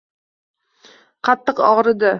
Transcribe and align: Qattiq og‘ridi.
Qattiq 1.29 1.65
og‘ridi. 1.71 2.09